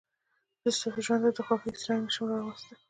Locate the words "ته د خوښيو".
1.25-1.63